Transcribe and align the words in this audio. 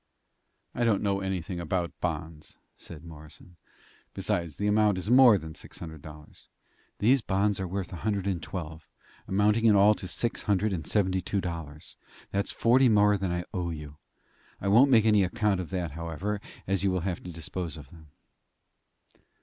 "I 0.73 0.83
don't 0.83 1.03
know 1.03 1.19
anything 1.19 1.59
about 1.59 1.93
bonds," 2.01 2.57
said 2.75 3.03
Morrison. 3.03 3.55
"Besides, 4.15 4.57
the 4.57 4.65
amount 4.65 4.97
is 4.97 5.11
more 5.11 5.37
than 5.37 5.53
six 5.53 5.77
hundred 5.77 6.01
dollars." 6.01 6.49
"These 6.97 7.21
bonds 7.21 7.59
are 7.59 7.67
worth 7.67 7.93
a 7.93 7.97
hundred 7.97 8.25
and 8.25 8.41
twelve, 8.41 8.87
amounting 9.27 9.65
in 9.65 9.75
all 9.75 9.93
to 9.93 10.07
six 10.07 10.41
hundred 10.41 10.73
and 10.73 10.87
seventy 10.87 11.21
two 11.21 11.39
dollars. 11.39 11.97
That's 12.31 12.49
forty 12.49 12.89
more 12.89 13.15
than 13.15 13.31
I 13.31 13.43
owe 13.53 13.69
you. 13.69 13.99
I 14.59 14.69
won't 14.69 14.89
make 14.89 15.05
any 15.05 15.23
account 15.23 15.59
of 15.59 15.69
that, 15.69 15.91
however, 15.91 16.41
as 16.65 16.83
you 16.83 16.89
will 16.89 17.01
have 17.01 17.21
to 17.21 17.31
dispose 17.31 17.77
of 17.77 17.91
them." 17.91 18.07